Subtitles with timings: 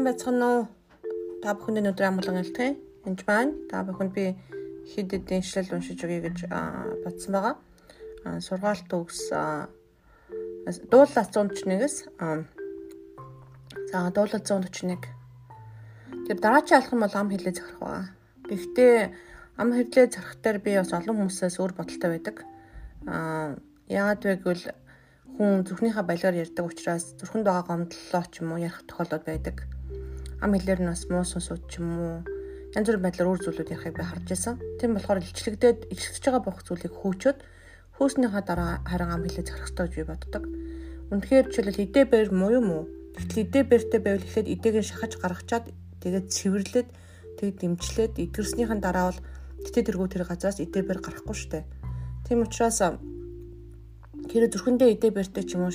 [0.00, 0.64] сайн байцгаана уу?
[1.44, 2.72] Та бүхэнд өнөөдөр амгалан ялтгая.
[3.04, 3.52] Энд байна.
[3.68, 4.32] Та бүхэнд би
[4.88, 6.48] хэд хэдэн ишлэл уншиж өгье гэж
[7.04, 7.60] бодсон байгаа.
[8.40, 9.28] Сургаалт төгс
[10.88, 12.08] дуулал 141-ээс
[13.92, 15.04] за дуулал 141.
[16.24, 18.04] Тэр дараачийн алхам бол ам хилээ захирах байгаа.
[18.48, 18.94] Гэхдээ
[19.60, 22.36] ам хилээ захирах дээр би бас олон хүмүүсээс өөр бодолтой байдаг.
[23.04, 24.64] Аа яагаад вэ гэвэл
[25.36, 29.79] хүн зүрхнийхээ балиар ярьдаг учраас зүрхэнд байгаа гомдлоо ч юм уу ярих тохиолдол байдаг.
[30.40, 32.16] Ам хэлээр нь бас муу сонсууд ч юм уу
[32.72, 34.54] янз бүрийн байдлаар өөр зүйлүүд ярихыг би харж байсан.
[34.80, 37.38] Тийм болохоор илчлэгдээд илчлэгдэж байгаа бүх зүйлийг хөөчөөд
[38.00, 40.44] хөөснийхаа дараа харин ам хэлээ захирах гэж би боддог.
[41.12, 42.84] Үнэхээр жишээлбэл идэ бэр муу юм уу?
[43.18, 45.64] Тэгтэл идэ бэртэй байвал эхлээд идээг нь шахаж гаргачаад
[46.00, 46.88] тэгээд цэвэрлээд
[47.36, 49.20] тэгээд дэмжлээд идгэрснийхэн дараа бол
[49.66, 51.68] тэтэ тэргүү тэр газраас идэ бэр гарахгүй штэ.
[52.24, 52.78] Тийм учраас
[54.30, 55.74] хэрэг зүрхэндээ идэ бэртэй ч юм уу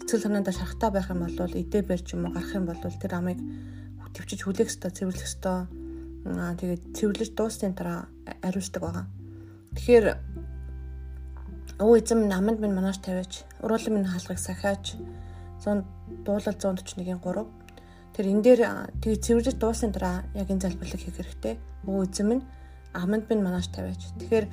[0.00, 3.38] сэтгэл санаандаа шарахтаа байх юм бол идэ ч юм уу гарах юм бол тэр амыг
[4.16, 5.68] төвчж хүлээх ёстой, цэвэрлэх ёстой.
[6.24, 8.08] Аа тэгээд цэвэрлэж дуусны дараа
[8.40, 9.06] ариусдаг байгаа.
[9.76, 10.06] Тэгэхээр
[11.84, 14.96] өө эзэм наманд минь манаш тавиач, уруулан минь хаалгыг сахиач.
[15.60, 15.84] 100
[16.24, 17.44] дуулал 141-ийн 3.
[18.16, 18.60] Тэр энэ дээр
[19.04, 21.54] тэгээд цэвэрлэж дуусны дараа яг энэ залбирлыг хийх хэрэгтэй.
[21.84, 22.44] Өө эзэм минь
[22.96, 24.00] аманд минь манаш тавиач.
[24.16, 24.46] Тэгэхээр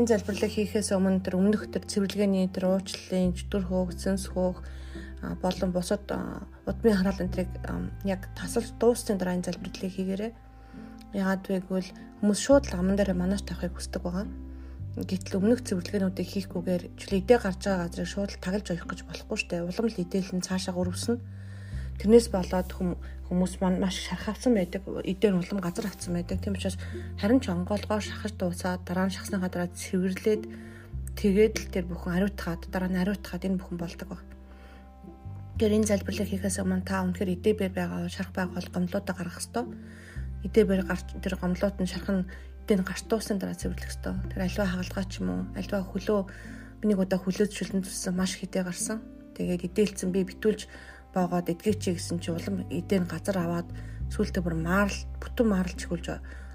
[0.00, 4.64] энэ залбирлыг хийхээс өмнө тэр өмнөх тэр цэвэрлэгээний тэр уучлалын чөтгөр хөөх, зэнс хөөх
[5.20, 6.04] болон бусад
[6.66, 7.50] удмын хараал энтрийг
[8.04, 10.32] яг тасалж дуусны дараа энэ залбирлыг хийгээрэй.
[11.12, 11.90] Яагаад вэ гэвэл
[12.20, 14.26] хүмүүс шууд л аман дээр манаш тавихыг хүсдэг байгаа.
[14.96, 19.68] Гэтэл өмнөх цэвэрлэгээнүүдийг хийхгүйгээр чөлөөдөө гарч байгаа газрыг шууд тагалж явах гэж болохгүй дээ.
[19.68, 21.22] Улам л идэлэн цаашаа өрөвснө.
[22.00, 22.70] Тэрнээс болоод
[23.28, 24.82] хүмүүс маань маш шархавсан байдаг.
[25.06, 26.42] Эдээр улам газар авсан байдаг.
[26.42, 26.80] Тийм учраас
[27.20, 30.42] харин ч онгоолгоо шахаж дуусаад дараа нь шахсныхаа дараа цэвэрлээд
[31.14, 34.20] тэгээд л тэр бүхэн ариутгаад дараа нь ариутгаад энэ бүхэн болдог баг.
[35.68, 39.64] Энэ залбирлыг хийхээс өмнө та үнэхээр эдээ байгаа шарах байгаа бол гомдлуудаа гаргах ёстой
[40.44, 42.24] эдээ бэр гарч тэр гомлууд нь шархан
[42.64, 44.16] эдээ гарч дууссан дараа цэвэрлэх ёстой.
[44.32, 46.20] Тэр альва хагалгаа ч юм уу альва хөлөө
[46.80, 49.04] би нэг удаа хөлөөд шүлэн туссан маш хитэ гарсан.
[49.36, 50.64] Тэгээд эдээлцэн би битүүлж
[51.12, 53.68] боогоод эдгээч гэсэн чи улам эдээ нь газар аваад
[54.08, 56.06] сүултээ бүр маарл бүтэн маарлж хөлж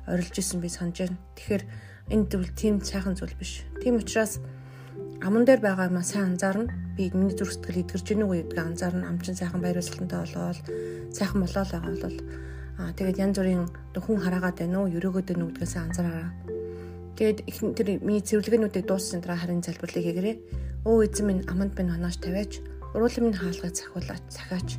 [0.09, 1.21] орилж исэн би санаж байна.
[1.37, 1.63] Тэгэхээр
[2.09, 3.61] энэ зүйл тийм сайхан зүйл биш.
[3.85, 4.41] Тийм учраас
[5.21, 6.84] аман дээр байгаа юмаа сайн анзаарна.
[6.95, 9.11] Би миний зүрх сэтгэл эдгэрч гэнэ үү гэдгийг анзаарна.
[9.11, 10.59] Амчин сайхан баяр баясгалантай болоод
[11.11, 12.17] сайхан болоод байгаа бол
[12.75, 16.27] Аа тэгээд янз бүрийн хүн хараагаад байна уу, өрөөгөөд байна уу гэдгээс анзаараа.
[17.15, 17.39] Тэгээд
[17.71, 20.35] тэр миний цэвэрлэгээнүүдийг дууссан дараа харин залбирлыг хийгэрээ.
[20.83, 22.59] Өө эзэн минь аманд минь ханаач тавиач,
[22.91, 24.69] уруулын минь хаалгыг цахиулаач, цахиач.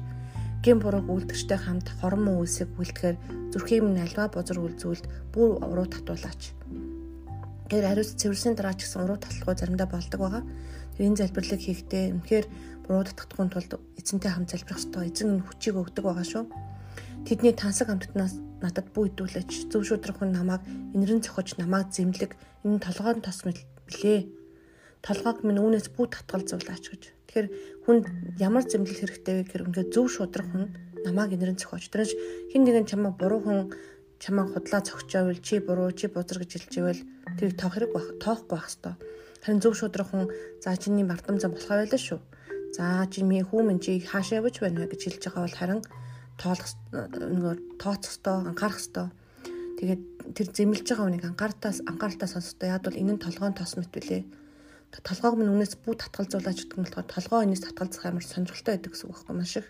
[0.60, 3.16] Гэм бурууг үлдгчтэй хамт хорон муу үлсийг үлдэхээр
[3.56, 6.52] зүрхийн минь альва бозор үлзүүлд бүр уруу татуулаач.
[7.72, 10.44] Тэр хариуц цэвэрсэн дараа ч гэсэн уруу татлахгүй заримдаа болдог байгаа.
[10.96, 12.46] Тэр энэ залбирлыг хийхдээ үнэхээр
[12.88, 15.12] буруу татахгүй тулд эзэнтэй хамт залбирах ёстой.
[15.12, 16.44] Эзэн энэ хүчийг өгдөг байгаа шүү
[17.26, 19.66] Тэдний тансаг амттнаас надад бүү идүүлээч.
[19.66, 20.62] Зөв шудрахын намайг
[20.94, 24.30] инэрэн цохож намайг зэмлэг энэ толгойн тос билээ.
[25.02, 27.02] Толгойг минь үүнээс бүү татгалзуулаач гэж.
[27.26, 27.48] Тэгэхээр
[27.82, 27.96] хүн
[28.38, 30.70] ямар зэмлэл хэрэгтэй вэ гэхээр үнэхээр зөв шудрах хүн
[31.02, 31.90] намайг инэрэн цохож.
[31.90, 32.14] Тэрнэж
[32.54, 33.74] хин нэгэн чамайг буруу хүн
[34.22, 37.02] чамайг худлаа цогчоовол чи буруу чи бузар гэж хэлж ивэл
[37.42, 38.94] тэрийг тоох хэрэг байх тоохгүй байх хэвээр.
[39.46, 40.26] Харин зөв шудрах хүн
[40.58, 42.18] за чиний мартам зам болохоо байлаа шүү.
[42.74, 45.82] За чи минь хүүмэн чи хаашаа явж байна вэ гэж хэлж байгаа бол харин
[46.34, 49.06] тоолох нөгөө тооцох ёстой, анхаарах ёстой.
[49.78, 50.02] Тэгээд
[50.34, 54.26] тэр зэмлж байгаа хүнийг анхааралтаас анхааралтаа сонсохдоо яад бол энэ нь толгойн тос мэт билээ.
[55.06, 59.06] Толгойг минь үнээс бүү татгалзуулаач гэдэг нь болохоор толгой энэс татгалзах амар сонирхолтой байдаг гэсэн
[59.06, 59.68] үг байхгүй маш их.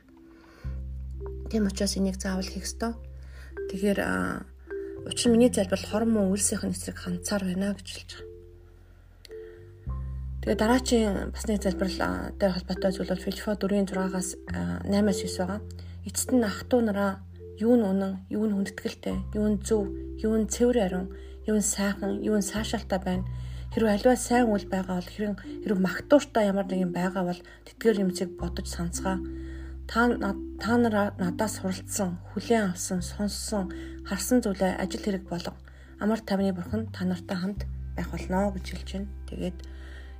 [1.53, 2.97] Тийм учраас энийг заавал хийх ёстой.
[3.69, 4.00] Тэгэхээр
[5.04, 8.35] учир нь миний залбирал хорон муу үйлсийнх нь эсрэг ханцаар байна гэж хэлж байгаа.
[10.46, 14.38] Тэгээ дараачийн бас нэг залбирал дээр холбоотой зүйл бол Филиппо 4-6-аас
[14.86, 15.58] 8-аас 9 байгаа.
[16.06, 17.18] Эцэст нь ах トゥ нараа
[17.58, 19.90] юу нь үнэн, юу нь хүндэтгэлтэй, юу нь зөв,
[20.22, 21.10] юу нь цэвэр ариун,
[21.50, 23.26] юу нь сайхан, юу нь саашаалтай байна.
[23.74, 25.34] Хэрвээ аливаа сайн үйл байгаа бол хэрэг
[25.66, 29.18] хэрэг магтууштай ямар нэгэн байгаа бол тэтгэр юмцыг бодож санацгаа.
[29.91, 30.15] Та
[30.62, 33.74] та нараа надаас суралцсан, хүлээн авсан, сонссон,
[34.06, 35.59] харсан зүйлээ ажил хэрэг болго.
[35.98, 37.66] Амар тавны бурхан та нартай хамт
[37.98, 39.10] байх болно гэж хэлж байна.
[39.26, 39.59] Тэгээд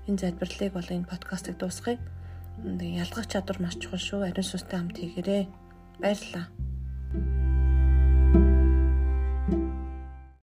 [0.07, 1.99] энэ залбирлыг бол энэ подкастыг дуусгая.
[3.05, 4.21] Ялгах чадвар маш чухал шүү.
[4.27, 5.45] Ариун сүнстэй хамт хийгээрэй.
[6.01, 7.46] Баярлалаа.